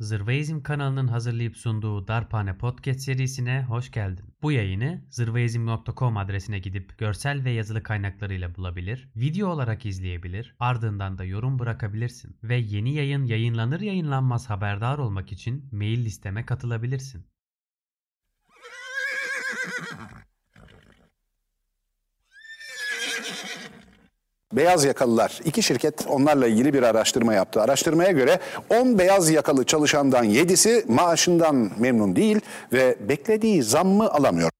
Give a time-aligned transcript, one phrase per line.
[0.00, 4.34] Zırvaizm kanalının hazırlayıp sunduğu Darphane Podcast serisine hoş geldin.
[4.42, 11.24] Bu yayını zırvaizm.com adresine gidip görsel ve yazılı kaynaklarıyla bulabilir, video olarak izleyebilir, ardından da
[11.24, 12.36] yorum bırakabilirsin.
[12.42, 17.26] Ve yeni yayın yayınlanır yayınlanmaz haberdar olmak için mail listeme katılabilirsin.
[24.52, 27.62] Beyaz yakalılar, iki şirket onlarla ilgili bir araştırma yaptı.
[27.62, 28.38] Araştırmaya göre
[28.70, 32.40] 10 beyaz yakalı çalışandan 7'si maaşından memnun değil
[32.72, 34.50] ve beklediği zammı alamıyor.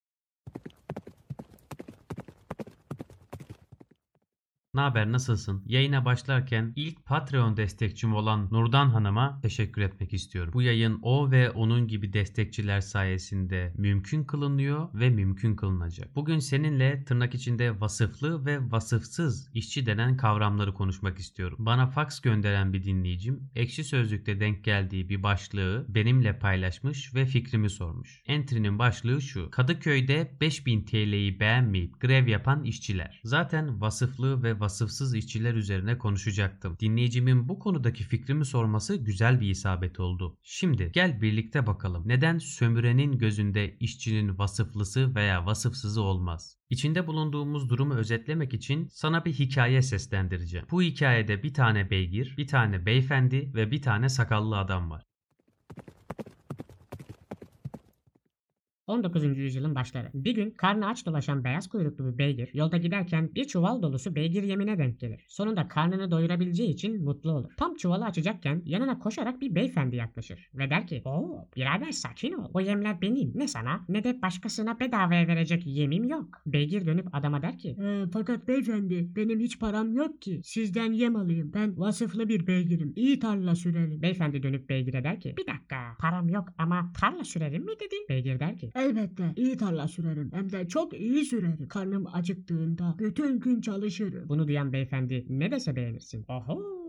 [4.75, 5.63] Ne haber nasılsın?
[5.67, 10.53] Yayına başlarken ilk Patreon destekçim olan Nurdan Hanım'a teşekkür etmek istiyorum.
[10.53, 16.17] Bu yayın o ve onun gibi destekçiler sayesinde mümkün kılınıyor ve mümkün kılınacak.
[16.17, 21.57] Bugün seninle tırnak içinde vasıflı ve vasıfsız işçi denen kavramları konuşmak istiyorum.
[21.61, 27.71] Bana fax gönderen bir dinleyicim ekşi sözlükte denk geldiği bir başlığı benimle paylaşmış ve fikrimi
[27.71, 28.23] sormuş.
[28.27, 29.51] Entry'nin başlığı şu.
[29.51, 33.21] Kadıköy'de 5000 TL'yi beğenmeyip grev yapan işçiler.
[33.25, 36.77] Zaten vasıflı ve vasıfsız işçiler üzerine konuşacaktım.
[36.81, 40.39] Dinleyicimin bu konudaki fikrimi sorması güzel bir isabet oldu.
[40.43, 42.03] Şimdi gel birlikte bakalım.
[42.07, 46.57] Neden sömürenin gözünde işçinin vasıflısı veya vasıfsızı olmaz?
[46.71, 50.67] İçinde bulunduğumuz durumu özetlemek için sana bir hikaye seslendireceğim.
[50.71, 55.10] Bu hikayede bir tane beygir, bir tane beyefendi ve bir tane sakallı adam var.
[58.91, 59.39] 19.
[59.39, 60.11] yüzyılın başları.
[60.15, 64.43] Bir gün karnı aç dolaşan beyaz kuyruklu bir beygir yolda giderken bir çuval dolusu beygir
[64.43, 65.25] yemine denk gelir.
[65.29, 67.53] Sonunda karnını doyurabileceği için mutlu olur.
[67.57, 72.51] Tam çuvalı açacakken yanına koşarak bir beyefendi yaklaşır ve der ki Oo birader sakin ol.
[72.55, 73.33] O yemler benim.
[73.35, 76.43] Ne sana ne de başkasına bedavaya verecek yemim yok.
[76.47, 80.41] Beygir dönüp adama der ki Ee, fakat beyefendi benim hiç param yok ki.
[80.45, 81.53] Sizden yem alayım.
[81.55, 82.93] Ben vasıflı bir beygirim.
[82.97, 84.03] İyi tarla sürerim.
[84.03, 88.07] Beyefendi dönüp beygire der ki bir dakika param yok ama tarla sürerim mi dedin?
[88.09, 90.31] Beygir der ki Elbette iyi tarla sürerim.
[90.33, 91.69] Hem de çok iyi sürerim.
[91.69, 94.29] Karnım acıktığında bütün gün çalışırım.
[94.29, 96.25] Bunu duyan beyefendi ne dese beğenirsin.
[96.29, 96.80] Oho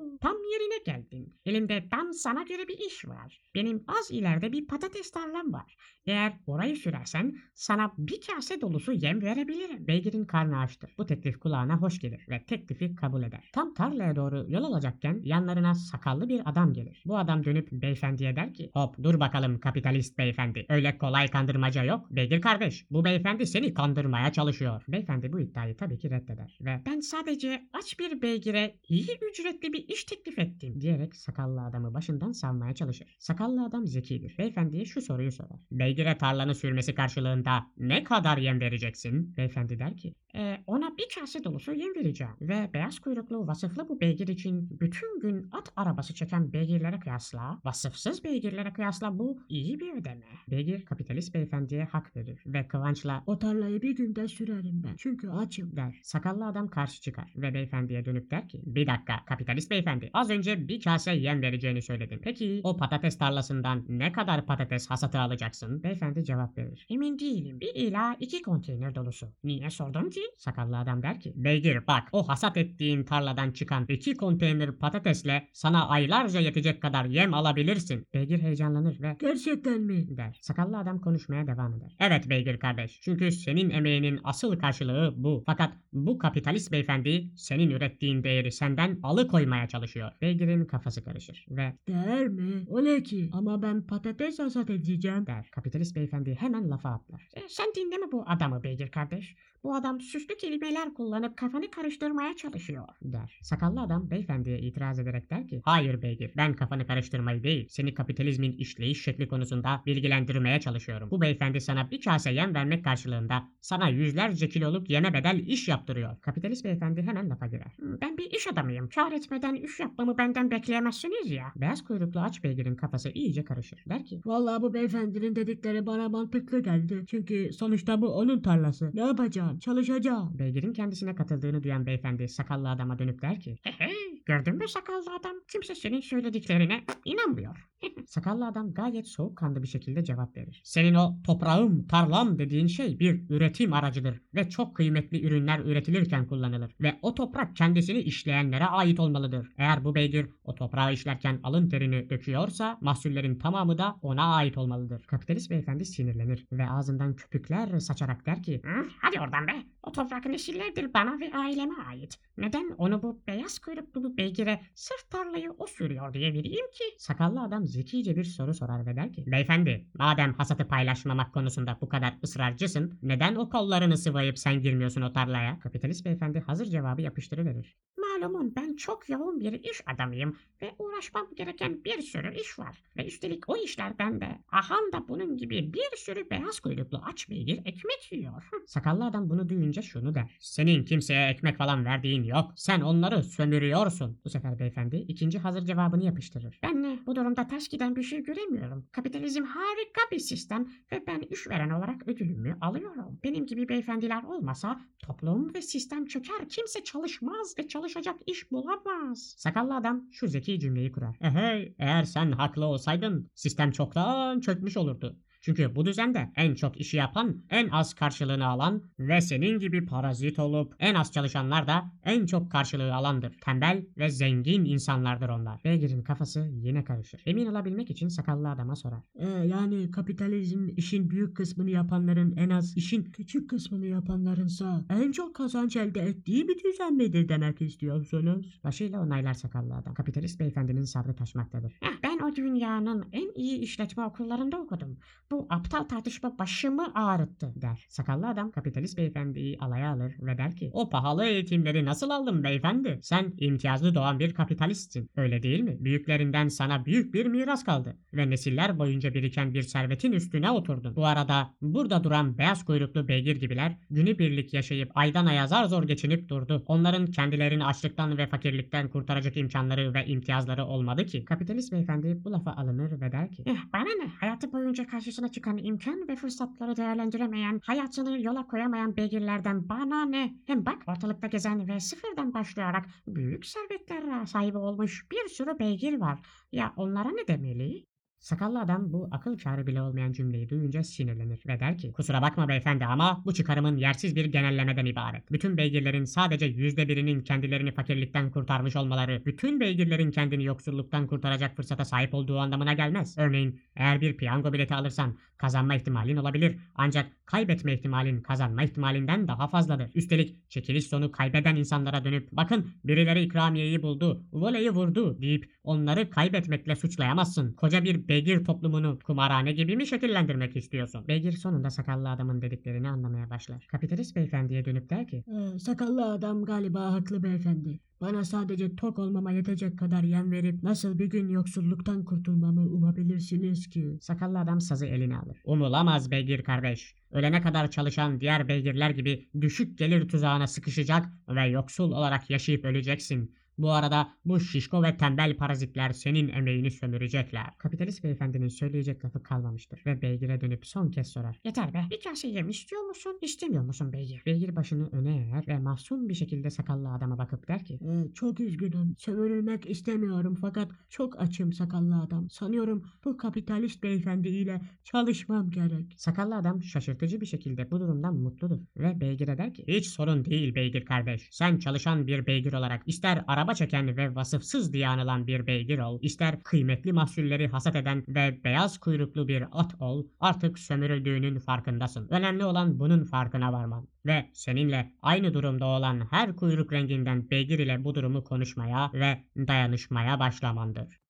[0.52, 1.40] yerine geldin.
[1.46, 3.42] Elimde tam sana göre bir iş var.
[3.56, 5.76] Benim az ileride bir patates tarlam var.
[6.06, 9.88] Eğer orayı sürersen sana bir kase dolusu yem verebilirim.
[9.88, 10.94] Beygirin karnı açtır.
[10.98, 13.50] Bu teklif kulağına hoş gelir ve teklifi kabul eder.
[13.54, 17.04] Tam tarlaya doğru yol alacakken yanlarına sakallı bir adam gelir.
[17.06, 20.66] Bu adam dönüp beyefendiye der ki hop dur bakalım kapitalist beyefendi.
[20.70, 22.08] Öyle kolay kandırmaca yok.
[22.12, 24.84] Beygir kardeş bu beyefendi seni kandırmaya çalışıyor.
[24.88, 29.88] Beyefendi bu iddiayı tabii ki reddeder ve ben sadece aç bir beygire iyi ücretli bir
[29.88, 33.16] iş teklif ettim diyerek sakallı adamı başından savmaya çalışır.
[33.20, 34.38] Sakallı adam zekidir.
[34.38, 35.60] Beyefendiye şu soruyu sorar.
[35.72, 39.38] Beygire tarlanı sürmesi karşılığında ne kadar yem vereceksin?
[39.38, 42.34] Beyefendi der ki "E, ona bir kase dolusu yem vereceğim.
[42.42, 48.24] Ve beyaz kuyruklu vasıflı bu beygir için bütün gün at arabası çeken beygirlere kıyasla vasıfsız
[48.24, 50.26] beygirlere kıyasla bu iyi bir ödeme.
[50.50, 54.96] Beygir kapitalist beyefendiye hak verir ve kıvançla O tarlayı bir günde sürerim ben.
[54.98, 55.76] Çünkü açım.
[55.76, 56.00] der.
[56.04, 60.68] Sakallı adam karşı çıkar ve beyefendiye dönüp der ki bir dakika kapitalist beyefendi az önce
[60.68, 62.20] bir kase yem vereceğini söyledin.
[62.24, 65.84] Peki o patates tarlasından ne kadar patates hasatı alacaksın?
[65.84, 66.86] Beyefendi cevap verir.
[66.90, 67.60] Emin değilim.
[67.60, 69.28] Bir ila iki konteyner dolusu.
[69.44, 70.21] Niye sordun ki?
[70.38, 75.88] Sakallı adam der ki beygir bak o hasat ettiğin tarladan çıkan iki konteyner patatesle sana
[75.88, 78.08] aylarca yetecek kadar yem alabilirsin.
[78.14, 80.18] Beygir heyecanlanır ve Gerçekten mi?
[80.18, 80.38] der.
[80.42, 81.96] Sakallı adam konuşmaya devam eder.
[82.00, 83.00] Evet beygir kardeş.
[83.02, 85.44] Çünkü senin emeğinin asıl karşılığı bu.
[85.46, 90.12] Fakat bu kapitalist beyefendi senin ürettiğin değeri senden alıkoymaya çalışıyor.
[90.22, 92.64] Beygirin kafası karışır ve Değer mi?
[92.68, 93.30] O ne ki?
[93.34, 95.26] Ama ben patates hasat edeceğim.
[95.28, 95.48] der.
[95.52, 97.22] Kapitalist beyefendi hemen lafa atlar.
[97.34, 99.36] "E, sen dinleme bu adamı beygir kardeş.
[99.64, 103.40] Bu adam süslü kelimeler kullanıp kafanı karıştırmaya çalışıyor der.
[103.42, 108.52] Sakallı adam beyefendiye itiraz ederek der ki hayır beygir ben kafanı karıştırmayı değil seni kapitalizmin
[108.52, 111.12] işleyiş şekli konusunda bilgilendirmeye çalışıyorum.
[111.12, 116.22] Bu beyefendi sana bir kase yem vermek karşılığında sana yüzlerce kiloluk yeme bedel iş yaptırıyor.
[116.22, 117.74] Kapitalist beyefendi hemen lafa girer.
[117.80, 118.90] "Hı, Ben bir iş adamıyım.
[118.96, 121.52] Kar etmeden iş yapmamı benden bekleyemezsiniz ya.
[121.56, 123.84] Beyaz kuyruklu aç beygirin kafası iyice karışır.
[123.90, 127.04] Der ki Vallahi bu beyefendinin dedikleri bana mantıklı geldi.
[127.08, 128.92] Çünkü sonuçta bu onun tarlası.
[128.94, 129.60] Ne yapacağım?
[129.60, 130.01] Çalışacağım.
[130.10, 133.92] Beygirin kendisine katıldığını duyan beyefendi sakallı adama dönüp der ki Hehe
[134.26, 137.71] gördün mü sakallı adam kimse senin söylediklerine inanmıyor.
[138.08, 140.62] Sakallı adam gayet soğukkanlı bir şekilde cevap verir.
[140.66, 146.72] Senin o toprağım, tarlam dediğin şey bir üretim aracıdır ve çok kıymetli ürünler üretilirken kullanılır.
[146.82, 149.48] Ve o toprak kendisini işleyenlere ait olmalıdır.
[149.58, 155.04] Eğer bu beygir o toprağı işlerken alın terini döküyorsa mahsullerin tamamı da ona ait olmalıdır.
[155.04, 159.52] Kapitalist beyefendi sinirlenir ve ağzından köpükler saçarak der ki "Hı, hadi oradan be
[159.84, 162.20] O toprak nesillerdir bana ve aileme ait.
[162.38, 166.84] Neden onu bu beyaz kuyruklu bu beygire sırf tarlayı o sürüyor diye vereyim ki?
[166.98, 171.90] Sakallı adam zekice bir soru sorar ve der ki Beyefendi madem hasatı paylaşmamak konusunda bu
[171.90, 175.60] kadar ısrarcısın neden o kollarını sıvayıp sen girmiyorsun o tarlaya?
[175.60, 177.78] Kapitalist beyefendi hazır cevabı yapıştırıverir.
[178.12, 182.84] Malumun ben çok yoğun bir iş adamıyım ve uğraşmam gereken bir sürü iş var.
[182.98, 184.28] Ve üstelik o işler bende.
[184.52, 188.50] Aham da bunun gibi bir sürü beyaz kuyruklu aç beygir ekmek yiyor.
[188.66, 190.38] Sakallı adam bunu duyunca şunu der.
[190.40, 192.52] Senin kimseye ekmek falan verdiğin yok.
[192.56, 194.20] Sen onları sömürüyorsun.
[194.26, 196.60] Bu sefer beyefendi ikinci hazır cevabını yapıştırır.
[196.64, 197.00] Ben ne?
[197.06, 198.86] Bu durumda ters giden bir şey göremiyorum.
[198.92, 203.20] Kapitalizm harika bir sistem ve ben işveren olarak ödülümü alıyorum.
[203.24, 206.50] Benim gibi beyefendiler olmasa toplum ve sistem çöker.
[206.50, 209.36] Kimse çalışmaz ve çalışacak iş bulamaz.
[209.38, 211.18] Sakallı adam şu zeki cümleyi kurar.
[211.22, 215.20] Ehey, eğer sen haklı olsaydın sistem çoktan çökmüş olurdu.
[215.42, 220.40] Çünkü bu düzende en çok işi yapan, en az karşılığını alan ve senin gibi parazit
[220.40, 223.38] olup en az çalışanlar da en çok karşılığı alandır.
[223.46, 225.62] Tembel ve zengin insanlardır onlar.
[225.64, 227.22] Beygir'in kafası yine karışır.
[227.26, 229.00] Emin olabilmek için sakallı adama sorar.
[229.16, 235.36] Ee, yani kapitalizm işin büyük kısmını yapanların en az işin küçük kısmını yapanlarınsa en çok
[235.36, 238.60] kazanç elde ettiği bir düzen midir demek istiyorsunuz?
[238.64, 239.94] Başıyla onaylar sakallı adam.
[239.94, 241.72] Kapitalist beyefendinin sabrı taşmaktadır.
[241.82, 244.98] "Heh, ben o dünyanın en iyi işletme okullarında okudum.
[245.32, 247.86] Bu aptal tartışma başımı ağrıttı der.
[247.90, 253.00] Sakallı adam kapitalist beyefendiyi alaya alır ve der ki o pahalı eğitimleri nasıl aldın beyefendi?
[253.02, 255.10] Sen imtiyazlı doğan bir kapitalistsin.
[255.16, 255.78] Öyle değil mi?
[255.80, 260.96] Büyüklerinden sana büyük bir miras kaldı ve nesiller boyunca biriken bir servetin üstüne oturdun.
[260.96, 266.30] Bu arada burada duran beyaz kuyruklu beygir gibiler günübirlik yaşayıp aydan aya zar zor geçinip
[266.30, 266.64] durdu.
[266.68, 271.26] Onların kendilerini açlıktan ve fakirlikten kurtaracak imkanları ve imtiyazları olmadı ki.
[271.26, 275.58] Kapitalist beyefendi bu lafa alınır ve der ki eh, bana ne hayatı boyunca karşısına çıkan
[275.58, 280.36] imkan ve fırsatları değerlendiremeyen, hayatını yola koyamayan beygirlerden bana ne?
[280.48, 286.20] Hem bak ortalıkta gezen ve sıfırdan başlayarak büyük servetlere sahibi olmuş bir sürü beygir var.
[286.52, 287.91] Ya onlara ne demeli?
[288.22, 292.48] Sakallı adam bu akıl kârı bile olmayan cümleyi duyunca sinirlenir ve der ki Kusura bakma
[292.48, 295.32] beyefendi ama bu çıkarımın yersiz bir genellemeden ibaret.
[295.32, 301.86] Bütün beygirlerin sadece yüzde birinin kendilerini fakirlikten kurtarmış olmaları, bütün beygirlerin kendini yoksulluktan kurtaracak fırsata
[301.86, 303.18] sahip olduğu anlamına gelmez.
[303.18, 309.48] Örneğin eğer bir piyango bileti alırsan kazanma ihtimalin olabilir ancak kaybetme ihtimalin kazanma ihtimalinden daha
[309.48, 309.92] fazladır.
[309.96, 316.76] Üstelik çekiliş sonu kaybeden insanlara dönüp bakın birileri ikramiyeyi buldu, voleyi vurdu deyip onları kaybetmekle
[316.76, 317.54] suçlayamazsın.
[317.54, 321.08] Koca bir beygir toplumunu kumarhane gibi mi şekillendirmek istiyorsun?
[321.08, 323.68] Beygir sonunda sakallı adamın dediklerini anlamaya başlar.
[323.68, 327.80] Kapitalist beyefendiye dönüp der ki Ee, sakallı adam galiba haklı beyefendi.
[328.02, 333.98] Bana sadece tok olmama yetecek kadar yem verip nasıl bir gün yoksulluktan kurtulmamı umabilirsiniz ki?
[334.02, 335.38] Sakallı adam sazı eline alır.
[335.46, 336.96] Umulamaz beygir kardeş.
[337.12, 343.36] Ölene kadar çalışan diğer beygirler gibi düşük gelir tuzağına sıkışacak ve yoksul olarak yaşayıp öleceksin.
[343.62, 347.58] Bu arada bu şişko ve tembel parazitler senin emeğini sömürecekler.
[347.58, 351.40] Kapitalist beyefendinin söyleyecek lafı kalmamıştır ve beygire dönüp son kez sorar.
[351.44, 354.24] Yeter be bir kase yem istiyor musun istemiyor musun beygir?
[354.26, 358.40] Beygir başını öne eğer ve mahzun bir şekilde sakallı adama bakıp der ki Ee, çok
[358.40, 358.96] üzgünüm.
[358.98, 362.30] Sömürülmek istemiyorum fakat çok açım sakallı adam.
[362.30, 365.94] Sanıyorum bu kapitalist beyefendi ile çalışmam gerek.
[365.98, 370.56] Sakallı adam şaşırtıcı bir şekilde bu durumdan mutludur ve beygire der ki hiç sorun değil
[370.56, 371.28] beygir kardeş.
[371.32, 376.00] Sen çalışan bir beygir olarak ister araba çeken ve vasıfsız diye anılan bir beygir ol,
[376.02, 382.08] ister kıymetli mahsulleri hasat eden ve beyaz kuyruklu bir at ol, artık sömürüldüğünün farkındasın.
[382.10, 383.88] Önemli olan bunun farkına varman.
[384.06, 390.20] Ve seninle aynı durumda olan her kuyruk renginden beygir ile bu durumu konuşmaya ve dayanışmaya
[390.20, 391.02] başlamandır.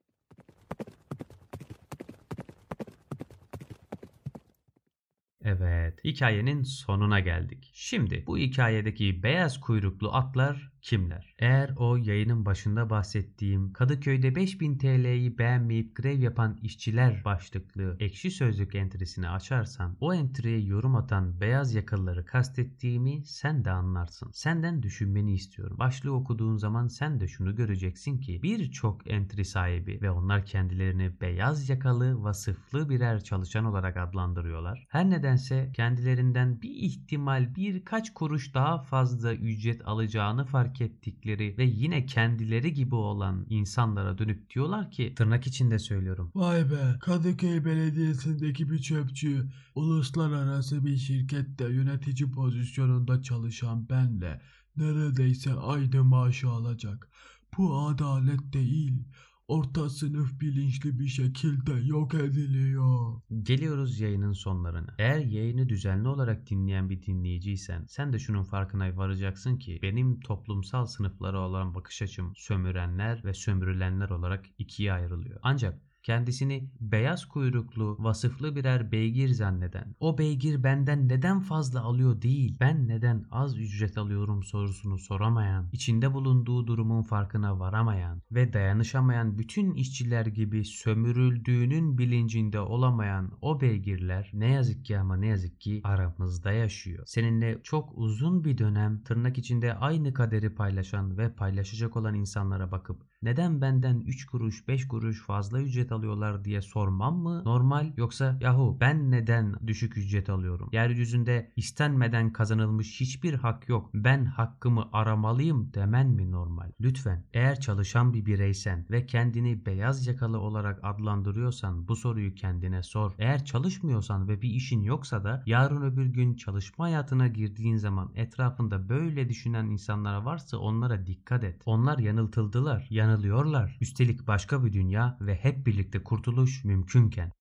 [5.43, 7.71] Evet, hikayenin sonuna geldik.
[7.73, 11.35] Şimdi bu hikayedeki beyaz kuyruklu atlar kimler?
[11.39, 18.75] Eğer o yayının başında bahsettiğim Kadıköy'de 5000 TL'yi beğenmeyip grev yapan işçiler başlıklı ekşi sözlük
[18.75, 24.31] entrisini açarsan o entriye yorum atan beyaz yakalıları kastettiğimi sen de anlarsın.
[24.33, 25.77] Senden düşünmeni istiyorum.
[25.79, 31.69] Başlığı okuduğun zaman sen de şunu göreceksin ki birçok entri sahibi ve onlar kendilerini beyaz
[31.69, 34.87] yakalı vasıflı birer çalışan olarak adlandırıyorlar.
[34.89, 42.05] Her nedense kendilerinden bir ihtimal birkaç kuruş daha fazla ücret alacağını fark ettikleri ve yine
[42.05, 46.31] kendileri gibi olan insanlara dönüp diyorlar ki tırnak içinde söylüyorum.
[46.35, 54.41] Vay be Kadıköy Belediyesi'ndeki bir çöpçü uluslararası bir şirkette yönetici pozisyonunda çalışan benle
[54.77, 57.09] neredeyse aynı maaşı alacak.
[57.57, 59.03] Bu adalet değil.
[59.51, 63.21] Orta sınıf bilinçli bir şekilde yok ediliyor.
[63.43, 64.95] Geliyoruz yayının sonlarına.
[64.99, 70.85] Eğer yayını düzenli olarak dinleyen bir dinleyiciysen sen de şunun farkına varacaksın ki benim toplumsal
[70.85, 75.39] sınıflara olan bakış açım sömürenler ve sömürülenler olarak ikiye ayrılıyor.
[75.43, 82.57] Ancak kendisini beyaz kuyruklu, vasıflı birer beygir zanneden, o beygir benden neden fazla alıyor değil,
[82.59, 89.73] ben neden az ücret alıyorum sorusunu soramayan, içinde bulunduğu durumun farkına varamayan ve dayanışamayan bütün
[89.73, 96.51] işçiler gibi sömürüldüğünün bilincinde olamayan o beygirler ne yazık ki ama ne yazık ki aramızda
[96.51, 97.03] yaşıyor.
[97.07, 103.01] Seninle çok uzun bir dönem tırnak içinde aynı kaderi paylaşan ve paylaşacak olan insanlara bakıp
[103.21, 108.77] neden benden 3 kuruş 5 kuruş fazla ücret alıyorlar diye sormam mı normal yoksa yahu
[108.79, 110.69] ben neden düşük ücret alıyorum?
[110.71, 113.89] Yeryüzünde istenmeden kazanılmış hiçbir hak yok.
[113.93, 116.71] Ben hakkımı aramalıyım demen mi normal?
[116.81, 123.11] Lütfen eğer çalışan bir bireysen ve kendini beyaz yakalı olarak adlandırıyorsan bu soruyu kendine sor.
[123.17, 128.89] Eğer çalışmıyorsan ve bir işin yoksa da yarın öbür gün çalışma hayatına girdiğin zaman etrafında
[128.89, 131.61] böyle düşünen insanlar varsa onlara dikkat et.
[131.65, 133.77] Onlar yanıltıldılar, yanılıyorlar.
[133.81, 137.31] Üstelik başka bir dünya ve hep birlikte kurtuluş mümkünken.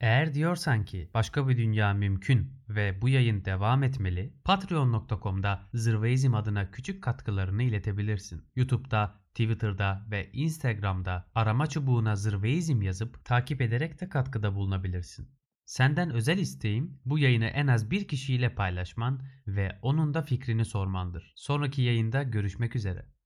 [0.00, 6.70] Eğer diyorsan ki başka bir dünya mümkün ve bu yayın devam etmeli, patreon.com'da Zırveizm adına
[6.70, 8.44] küçük katkılarını iletebilirsin.
[8.56, 15.28] YouTube'da, Twitter'da ve Instagram'da arama çubuğuna Zırveizm yazıp takip ederek de katkıda bulunabilirsin.
[15.64, 21.32] Senden özel isteğim bu yayını en az bir kişiyle paylaşman ve onun da fikrini sormandır.
[21.36, 23.19] Sonraki yayında görüşmek üzere.